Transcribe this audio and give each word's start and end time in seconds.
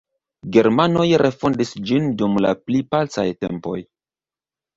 Germanoj 0.55 1.05
refondis 1.21 1.73
ĝin 1.91 2.07
dum 2.23 2.41
la 2.47 2.55
pli 2.63 2.81
pacaj 2.97 3.27
tempoj. 3.45 3.77